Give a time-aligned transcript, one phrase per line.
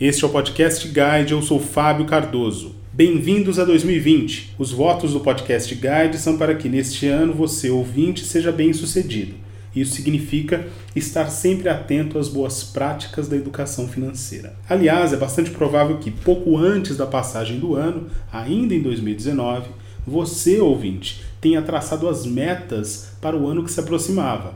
[0.00, 2.72] Este é o Podcast Guide, eu sou Fábio Cardoso.
[2.92, 4.54] Bem-vindos a 2020.
[4.56, 9.34] Os votos do Podcast Guide são para que neste ano você, ouvinte, seja bem sucedido.
[9.74, 14.54] Isso significa estar sempre atento às boas práticas da educação financeira.
[14.68, 19.66] Aliás, é bastante provável que pouco antes da passagem do ano, ainda em 2019,
[20.06, 24.54] você, ouvinte, tenha traçado as metas para o ano que se aproximava.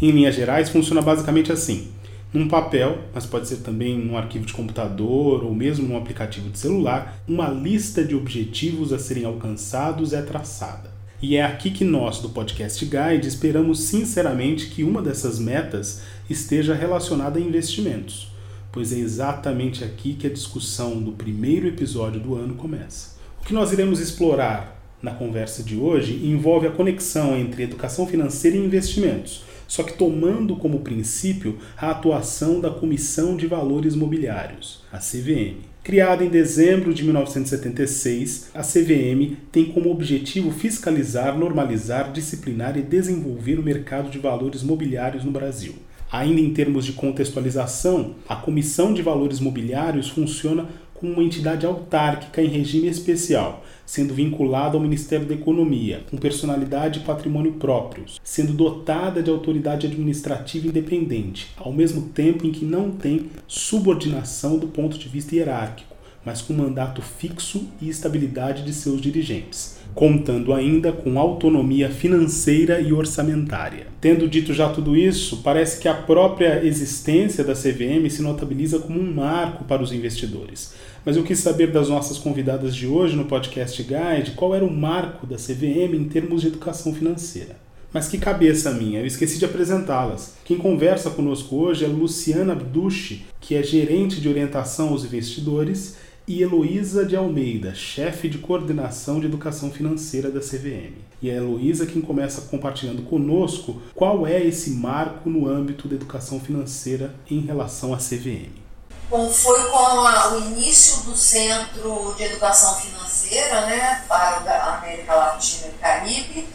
[0.00, 1.88] Em linhas gerais, funciona basicamente assim:
[2.32, 6.58] num papel, mas pode ser também num arquivo de computador ou mesmo num aplicativo de
[6.58, 10.90] celular, uma lista de objetivos a serem alcançados é traçada.
[11.20, 16.74] E é aqui que nós, do Podcast Guide, esperamos sinceramente que uma dessas metas esteja
[16.74, 18.32] relacionada a investimentos,
[18.72, 23.18] pois é exatamente aqui que a discussão do primeiro episódio do ano começa.
[23.42, 28.56] O que nós iremos explorar na conversa de hoje envolve a conexão entre educação financeira
[28.56, 34.98] e investimentos só que tomando como princípio a atuação da Comissão de Valores Mobiliários, a
[34.98, 35.58] CVM.
[35.84, 43.60] Criada em dezembro de 1976, a CVM tem como objetivo fiscalizar, normalizar, disciplinar e desenvolver
[43.60, 45.76] o mercado de valores mobiliários no Brasil.
[46.10, 52.42] Ainda em termos de contextualização, a Comissão de Valores Mobiliários funciona como uma entidade autárquica
[52.42, 58.52] em regime especial, sendo vinculada ao Ministério da Economia, com personalidade e patrimônio próprios, sendo
[58.52, 64.96] dotada de autoridade administrativa independente, ao mesmo tempo em que não tem subordinação do ponto
[64.96, 71.18] de vista hierárquico, mas com mandato fixo e estabilidade de seus dirigentes contando ainda com
[71.18, 73.88] autonomia financeira e orçamentária.
[74.00, 79.00] Tendo dito já tudo isso, parece que a própria existência da CVM se notabiliza como
[79.00, 80.74] um marco para os investidores.
[81.04, 84.70] Mas eu quis saber das nossas convidadas de hoje no Podcast Guide qual era o
[84.70, 87.56] marco da CVM em termos de educação financeira.
[87.92, 90.34] Mas que cabeça minha, eu esqueci de apresentá-las.
[90.44, 95.96] Quem conversa conosco hoje é Luciana Abducci, que é gerente de orientação aos investidores
[96.28, 100.92] e Heloísa de Almeida, chefe de coordenação de educação financeira da CVM.
[101.20, 105.96] E é a Heloísa quem começa compartilhando conosco qual é esse marco no âmbito da
[105.96, 108.69] educação financeira em relação à CVM.
[109.10, 115.66] Foi com a, o início do Centro de Educação Financeira né, para a América Latina
[115.66, 116.48] e Caribe,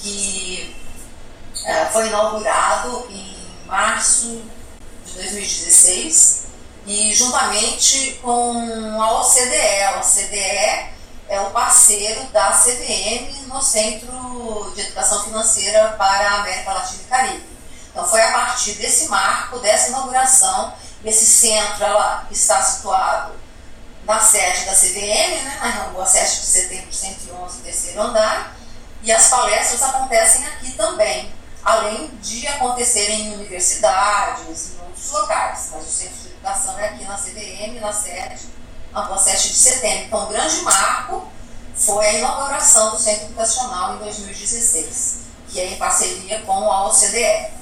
[0.00, 0.74] que
[1.66, 3.36] é, foi inaugurado em
[3.66, 4.42] março
[5.04, 6.46] de 2016
[6.86, 9.82] e juntamente com a OCDE.
[9.82, 10.92] A OCDE
[11.28, 17.06] é o parceiro da CVM no Centro de Educação Financeira para a América Latina e
[17.06, 17.44] Caribe.
[17.90, 20.72] Então foi a partir desse marco, dessa inauguração,
[21.04, 23.34] esse centro ela está situado
[24.04, 28.56] na sede da CVM, né, na rua 7 de setembro 111, terceiro andar,
[29.02, 31.32] e as palestras acontecem aqui também,
[31.64, 37.16] além de acontecerem em universidades, em outros locais, mas o centro educação é aqui na
[37.16, 38.48] CVM, na sede,
[38.92, 40.06] na rua 7 de setembro.
[40.06, 41.28] Então, o grande marco
[41.76, 45.18] foi a inauguração do Centro Educacional em 2016,
[45.48, 47.61] que é em parceria com a OCDE.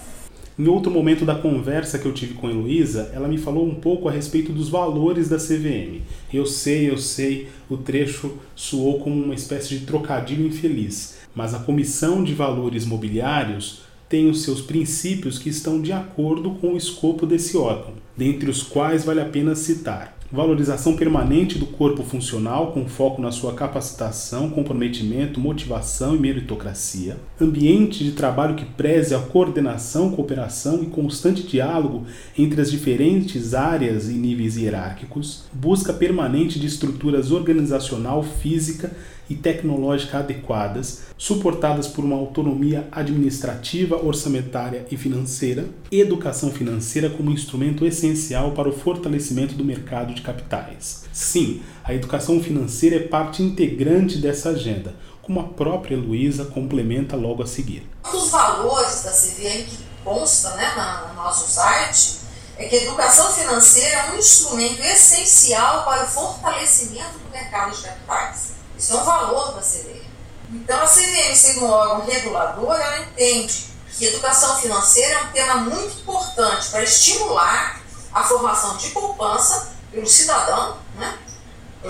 [0.61, 3.75] Em outro momento da conversa que eu tive com a Heloísa, ela me falou um
[3.75, 6.03] pouco a respeito dos valores da CVM.
[6.31, 11.61] Eu sei, eu sei, o trecho soou como uma espécie de trocadilho infeliz, mas a
[11.61, 17.25] Comissão de Valores Mobiliários tem os seus princípios que estão de acordo com o escopo
[17.25, 22.87] desse órgão, dentre os quais vale a pena citar valorização permanente do corpo funcional com
[22.87, 30.13] foco na sua capacitação, comprometimento, motivação e meritocracia, ambiente de trabalho que preze a coordenação,
[30.13, 32.05] cooperação e constante diálogo
[32.39, 38.93] entre as diferentes áreas e níveis hierárquicos, busca permanente de estruturas organizacional, física
[39.31, 47.87] e tecnológica adequadas, suportadas por uma autonomia administrativa, orçamentária e financeira, educação financeira como instrumento
[47.87, 51.05] essencial para o fortalecimento do mercado de capitais.
[51.13, 57.41] Sim, a educação financeira é parte integrante dessa agenda, como a própria Luísa complementa logo
[57.41, 57.89] a seguir.
[58.05, 60.73] Um dos valores da CVM que consta né,
[61.09, 62.19] no nosso site
[62.59, 67.83] é que a educação financeira é um instrumento essencial para o fortalecimento do mercado de
[67.83, 68.60] capitais.
[68.81, 70.07] Isso é um valor da CVM.
[70.53, 75.55] Então, a CVM, sendo um órgão regulador, ela entende que educação financeira é um tema
[75.57, 77.79] muito importante para estimular
[78.11, 81.19] a formação de poupança pelo cidadão né,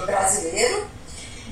[0.04, 0.90] brasileiro.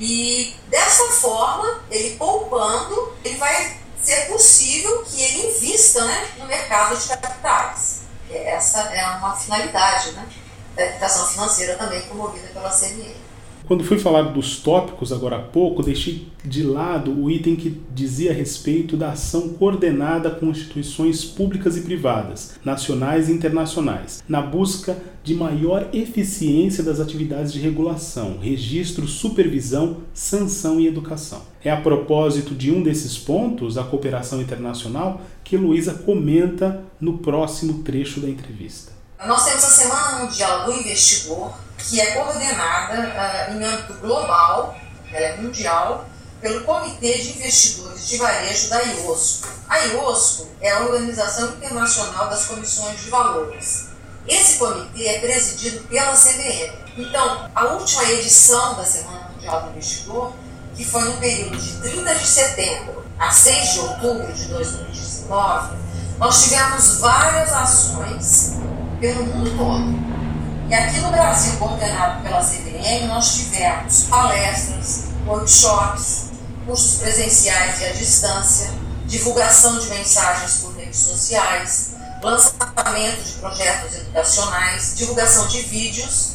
[0.00, 6.96] E dessa forma, ele poupando, ele vai ser possível que ele invista né, no mercado
[6.96, 8.00] de capitais.
[8.28, 10.28] Essa é uma finalidade né,
[10.74, 13.28] da educação financeira também promovida pela CVM.
[13.66, 18.30] Quando fui falar dos tópicos agora há pouco, deixei de lado o item que dizia
[18.30, 24.96] a respeito da ação coordenada com instituições públicas e privadas, nacionais e internacionais, na busca
[25.22, 31.42] de maior eficiência das atividades de regulação, registro, supervisão, sanção e educação.
[31.62, 37.82] É a propósito de um desses pontos, a cooperação internacional, que Luísa comenta no próximo
[37.82, 38.92] trecho da entrevista.
[39.26, 41.52] Nós temos a Semana Mundial do Investidor,
[41.88, 44.76] que é coordenada uh, em âmbito global,
[45.12, 46.06] ela é mundial,
[46.40, 49.48] pelo Comitê de Investidores de Varejo da IOSCO.
[49.68, 53.88] A IOSCO é a Organização Internacional das Comissões de Valores.
[54.26, 56.74] Esse comitê é presidido pela CVM.
[56.98, 60.32] Então, a última edição da Semana Mundial do Investidor,
[60.76, 65.76] que foi no período de 30 de setembro a 6 de outubro de 2019,
[66.18, 68.58] nós tivemos várias ações
[69.00, 70.27] pelo mundo todo.
[70.68, 76.26] E aqui no Brasil, coordenado pela CVM, nós tivemos palestras, workshops,
[76.66, 78.70] cursos presenciais e à distância,
[79.06, 86.32] divulgação de mensagens por redes sociais, lançamento de projetos educacionais, divulgação de vídeos,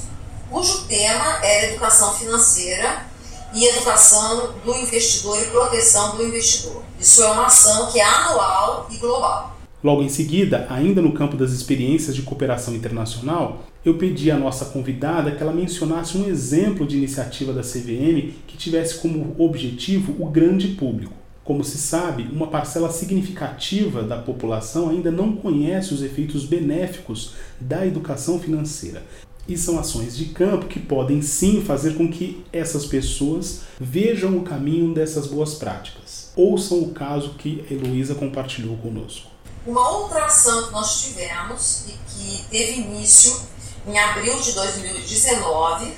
[0.50, 3.06] cujo tema era educação financeira
[3.53, 6.81] e educação do investidor e proteção do investidor.
[7.00, 9.52] Isso é uma ação que é anual e global.
[9.83, 14.65] Logo em seguida, ainda no campo das experiências de cooperação internacional, eu pedi à nossa
[14.65, 20.30] convidada que ela mencionasse um exemplo de iniciativa da CVM que tivesse como objetivo o
[20.30, 21.13] grande público.
[21.44, 27.86] Como se sabe, uma parcela significativa da população ainda não conhece os efeitos benéficos da
[27.86, 29.03] educação financeira.
[29.45, 34.44] E são ações de campo que podem sim fazer com que essas pessoas vejam o
[34.44, 36.31] caminho dessas boas práticas.
[36.38, 39.32] Ouçam o caso que a Heloísa compartilhou conosco.
[39.65, 43.42] Uma outra ação que nós tivemos e que teve início
[43.88, 45.98] em abril de 2019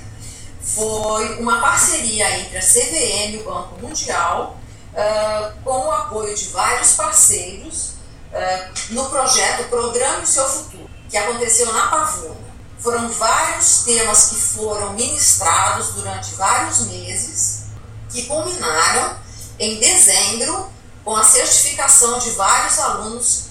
[0.62, 4.56] foi uma parceria entre a CVM e o Banco Mundial,
[4.92, 7.94] uh, com o apoio de vários parceiros,
[8.32, 12.36] uh, no projeto Programe o Seu Futuro, que aconteceu na Pavuna.
[12.78, 17.64] Foram vários temas que foram ministrados durante vários meses,
[18.10, 19.16] que culminaram
[19.58, 20.70] em dezembro
[21.04, 23.45] com a certificação de vários alunos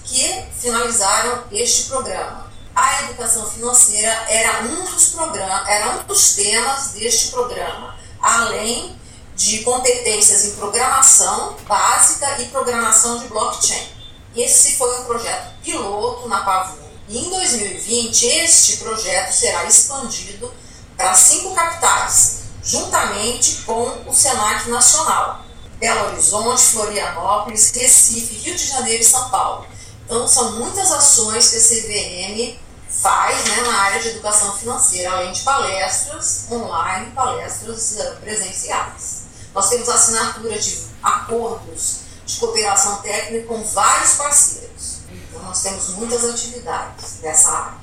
[0.66, 2.50] finalizaram este programa.
[2.76, 9.00] A educação financeira era um dos programas, era um dos temas deste programa, além
[9.36, 13.88] de competências em programação básica e programação de blockchain.
[14.36, 16.84] Esse foi um projeto piloto na Pavuna.
[17.08, 20.52] E em 2020, este projeto será expandido
[20.98, 25.46] para cinco capitais, juntamente com o SENAC Nacional.
[25.80, 29.75] Belo Horizonte, Florianópolis, Recife, Rio de Janeiro e São Paulo.
[30.06, 32.57] Então, são muitas ações que a CVM
[32.90, 39.25] faz né, na área de educação financeira, além de palestras online, palestras presenciais.
[39.54, 45.00] Nós temos assinatura de acordos de cooperação técnica com vários parceiros.
[45.30, 47.78] Então, nós temos muitas atividades nessa área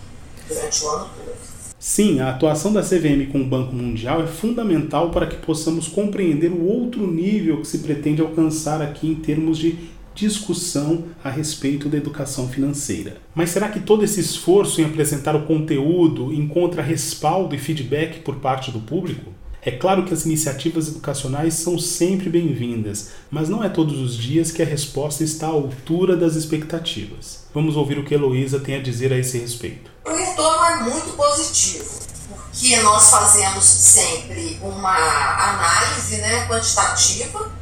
[0.48, 1.52] durante o ano todo.
[1.78, 6.52] Sim, a atuação da CVM com o Banco Mundial é fundamental para que possamos compreender
[6.52, 11.96] o outro nível que se pretende alcançar aqui em termos de discussão a respeito da
[11.96, 13.16] educação financeira.
[13.34, 18.36] Mas será que todo esse esforço em apresentar o conteúdo encontra respaldo e feedback por
[18.36, 19.32] parte do público?
[19.64, 24.50] É claro que as iniciativas educacionais são sempre bem-vindas, mas não é todos os dias
[24.50, 27.44] que a resposta está à altura das expectativas.
[27.54, 29.88] Vamos ouvir o que Heloísa tem a dizer a esse respeito.
[30.04, 37.61] O retorno é muito positivo, porque nós fazemos sempre uma análise né, quantitativa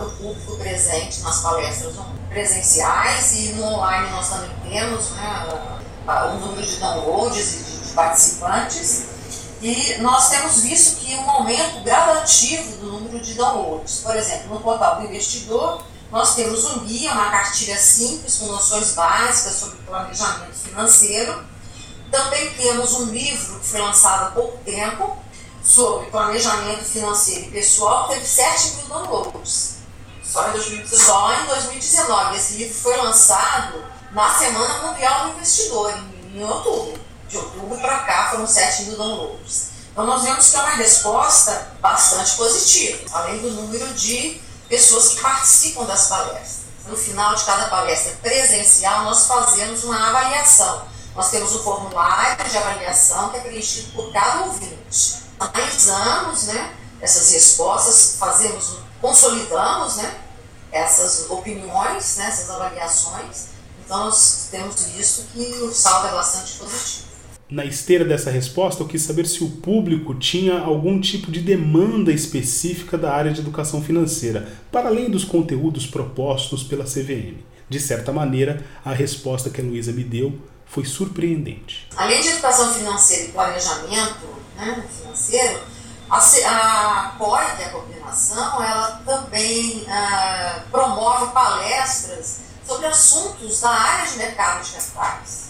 [0.00, 1.94] do público presente nas palestras
[2.28, 5.48] presenciais e no online nós também temos né,
[6.06, 9.06] o número de downloads e de participantes.
[9.62, 14.00] E nós temos visto que um aumento gradativo do número de downloads.
[14.00, 15.82] Por exemplo, no portal do investidor,
[16.12, 21.42] nós temos um guia, uma cartilha simples com noções básicas sobre planejamento financeiro.
[22.10, 25.16] Também temos um livro que foi lançado há pouco tempo
[25.66, 29.76] sobre planejamento financeiro e pessoal, teve 7 mil downloads.
[30.24, 31.04] Só em 2019.
[31.04, 32.36] Só em 2019.
[32.36, 37.98] Esse livro foi lançado na Semana Mundial do Investidor, em, em outubro de outubro para
[38.00, 39.66] cá foram 7 mil downloads.
[39.90, 45.20] Então nós vemos que é uma resposta bastante positiva, além do número de pessoas que
[45.20, 46.66] participam das palestras.
[46.86, 50.86] No final de cada palestra presencial, nós fazemos uma avaliação.
[51.16, 55.25] Nós temos um formulário de avaliação que é preenchido por cada ouvinte.
[55.38, 60.14] Analisamos né, essas respostas, fazemos, consolidamos né,
[60.72, 63.48] essas opiniões, né, essas avaliações.
[63.84, 67.06] Então, nós temos visto que o saldo é bastante positivo.
[67.48, 72.10] Na esteira dessa resposta, eu quis saber se o público tinha algum tipo de demanda
[72.10, 77.36] específica da área de educação financeira, para além dos conteúdos propostos pela CVM.
[77.68, 80.36] De certa maneira, a resposta que a Luísa me deu
[80.66, 81.88] foi surpreendente.
[81.96, 85.60] Além de educação financeira e planejamento né, financeiro,
[86.10, 93.70] a, a COI, que é a coordenação, ela também ah, promove palestras sobre assuntos da
[93.70, 95.46] área de mercado de capitais.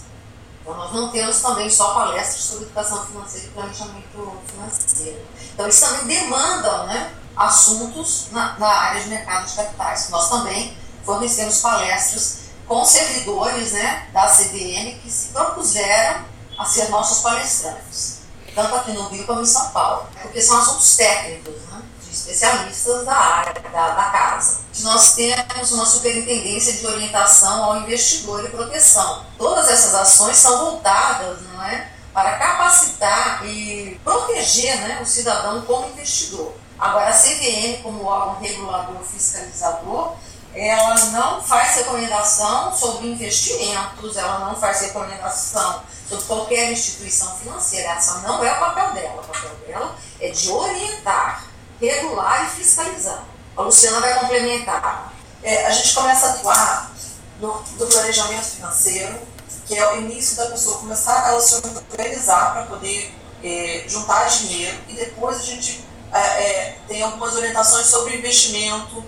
[0.61, 5.25] Então, nós não temos também só palestras sobre educação financeira e planejamento financeiro.
[5.53, 10.09] Então, eles também demandam né, assuntos na, na área de mercado de capitais.
[10.09, 16.25] Nós também fornecemos palestras com servidores né, da CBN que se propuseram
[16.57, 18.19] a ser nossos palestrantes,
[18.53, 23.05] tanto aqui no Rio como em São Paulo, porque são assuntos técnicos, né, de especialistas
[23.05, 24.59] da área, da, da casa.
[24.79, 29.25] Nós temos uma superintendência de orientação ao investidor e proteção.
[29.37, 35.87] Todas essas ações são voltadas não é, para capacitar e proteger né, o cidadão como
[35.89, 36.53] investidor.
[36.79, 40.15] Agora, a CVM, como órgão regulador fiscalizador,
[40.59, 47.89] ela não faz recomendação sobre investimentos, ela não faz recomendação sobre qualquer instituição financeira.
[47.89, 49.21] Essa não é o papel dela.
[49.21, 51.45] O papel dela é de orientar,
[51.79, 53.23] regular e fiscalizar.
[53.55, 55.13] A Luciana vai complementar.
[55.43, 56.91] É, a gente começa a atuar
[57.39, 59.19] no, no planejamento financeiro,
[59.67, 64.77] que é o início da pessoa começar a se organizar para poder é, juntar dinheiro
[64.87, 69.03] e depois a gente é, é tem algumas orientações sobre investimento,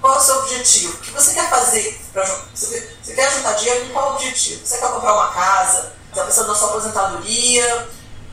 [0.00, 0.94] Qual é o seu objetivo?
[0.94, 2.00] O que você quer fazer?
[2.12, 2.24] Pra,
[2.54, 4.64] você, você quer juntar dinheiro com qual objetivo?
[4.64, 5.92] Você quer comprar uma casa?
[6.10, 7.88] Está pensando na sua aposentadoria?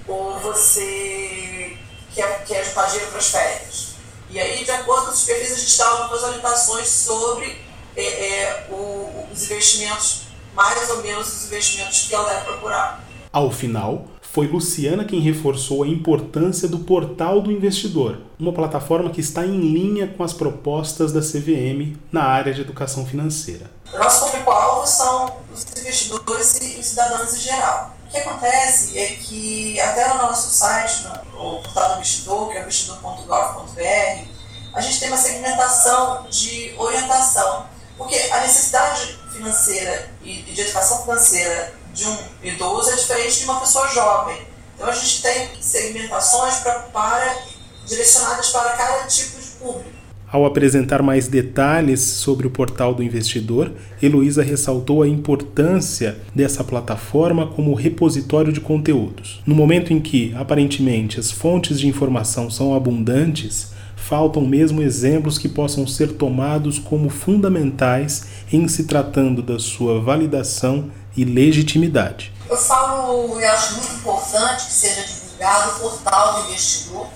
[0.07, 1.75] Ou você
[2.13, 3.87] quer, quer juntar dinheiro para as férias?
[4.29, 8.67] E aí, de acordo com os perfis, a gente dá algumas orientações sobre é, é,
[8.69, 10.23] o, os investimentos,
[10.55, 13.03] mais ou menos os investimentos que ela deve procurar.
[13.31, 19.19] Ao final, foi Luciana quem reforçou a importância do Portal do Investidor, uma plataforma que
[19.19, 23.69] está em linha com as propostas da CVM na área de educação financeira.
[23.93, 27.95] O nosso público-alvo são os investidores e cidadãos em geral.
[28.07, 32.57] O que acontece é que até no nosso site, no, o portal do investidor, que
[32.57, 34.27] é investidor.gov.br,
[34.73, 37.65] a gente tem uma segmentação de orientação
[38.01, 43.59] porque a necessidade financeira e de educação financeira de um idoso é diferente de uma
[43.59, 44.37] pessoa jovem.
[44.75, 47.37] Então a gente tem segmentações pra, para,
[47.85, 50.01] direcionadas para cada tipo de público.
[50.31, 57.47] Ao apresentar mais detalhes sobre o portal do investidor, Heloísa ressaltou a importância dessa plataforma
[57.47, 59.41] como repositório de conteúdos.
[59.45, 65.47] No momento em que, aparentemente, as fontes de informação são abundantes, faltam mesmo exemplos que
[65.47, 72.33] possam ser tomados como fundamentais em se tratando da sua validação e legitimidade.
[72.49, 77.07] Eu falo e acho muito importante que seja divulgado o portal do investidor,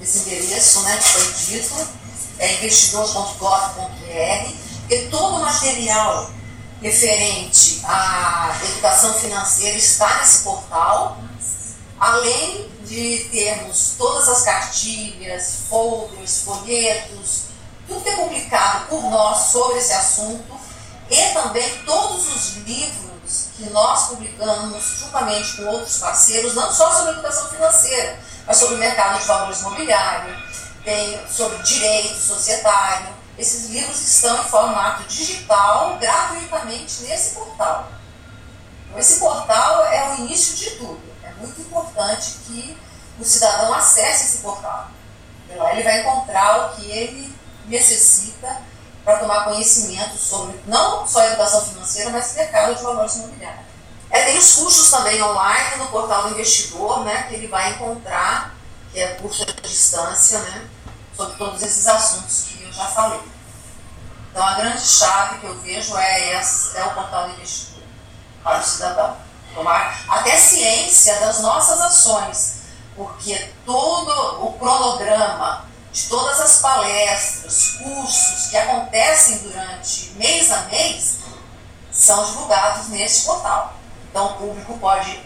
[0.00, 1.74] esse endereço né, que foi dito,
[2.38, 4.52] é investidor.gov.br,
[4.90, 6.30] e todo o material
[6.80, 11.18] referente à educação financeira está nesse portal,
[11.98, 17.42] além de termos todas as cartilhas, folders, folhetos,
[17.86, 20.58] tudo que é publicado por nós sobre esse assunto
[21.10, 27.12] e também todos os livros que nós publicamos juntamente com outros parceiros, não só sobre
[27.12, 30.34] educação financeira, mas sobre mercado de valores imobiliário,
[31.30, 33.08] sobre direito societário.
[33.36, 37.92] Esses livros estão em formato digital, gratuitamente nesse portal.
[38.86, 41.07] Então, esse portal é o início de tudo
[41.40, 42.78] muito importante que
[43.18, 44.90] o cidadão acesse esse portal.
[45.56, 47.34] Lá ele vai encontrar o que ele
[47.66, 48.62] necessita
[49.04, 53.66] para tomar conhecimento sobre não só educação financeira, mas mercado de valores imobiliários.
[54.10, 58.54] É, tem os cursos também online no portal do investidor, né, que ele vai encontrar,
[58.92, 60.68] que é curso de distância, né,
[61.16, 63.20] sobre todos esses assuntos que eu já falei.
[64.30, 67.82] Então a grande chave que eu vejo é, essa, é o portal do investidor
[68.42, 72.58] para o cidadão tomar até ciência das nossas ações,
[72.94, 81.18] porque todo o cronograma de todas as palestras, cursos que acontecem durante mês a mês
[81.90, 83.74] são divulgados nesse portal.
[84.10, 85.20] Então o público pode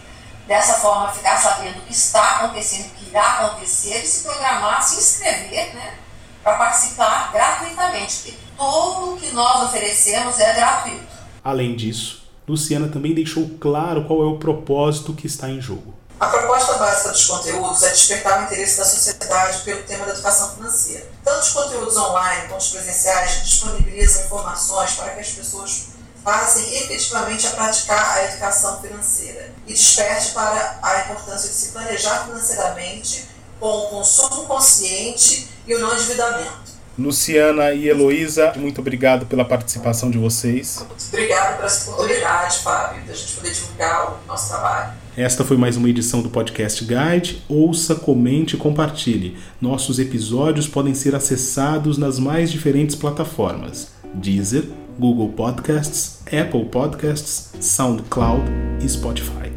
[0.47, 4.81] dessa forma ficar sabendo o que está acontecendo, o que irá acontecer e se programar,
[4.83, 5.97] se inscrever, né,
[6.43, 11.13] para participar gratuitamente, porque tudo que nós oferecemos é gratuito.
[11.43, 15.93] Além disso, Luciana também deixou claro qual é o propósito que está em jogo.
[16.19, 20.55] A proposta básica dos conteúdos é despertar o interesse da sociedade pelo tema da educação
[20.55, 21.05] financeira.
[21.23, 25.87] Tanto os conteúdos online quanto os presenciais disponibilizam informações para que as pessoas
[26.23, 32.25] passem efetivamente a praticar a educação financeira e desperte para a importância de se planejar
[32.25, 33.27] financeiramente
[33.59, 36.62] com o consumo consciente e o não endividamento.
[36.97, 40.85] Luciana e Heloísa, muito obrigado pela participação de vocês.
[41.09, 44.93] Obrigado por essa oportunidade, Fábio, da gente poder divulgar o nosso trabalho.
[45.15, 47.43] Esta foi mais uma edição do Podcast Guide.
[47.47, 49.37] Ouça, comente e compartilhe.
[49.61, 54.63] Nossos episódios podem ser acessados nas mais diferentes plataformas: Deezer,
[54.97, 58.43] Google Podcasts, Apple Podcasts, SoundCloud
[58.81, 59.52] e Spotify.